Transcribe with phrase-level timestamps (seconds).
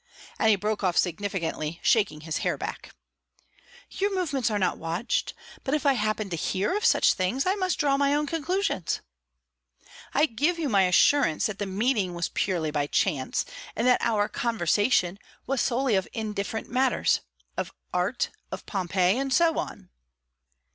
[0.39, 1.79] And he broke off significantly.
[1.93, 5.35] "Your movements are not watched.
[5.63, 9.01] But if I happen to hear of such things, I must draw my own conclusions."
[10.15, 13.45] "I give you my assurance that the meeting was purely by chance,
[13.75, 17.19] and that our conversation was solely of indifferent matters
[17.55, 19.91] of art, of Pompeii, and so on."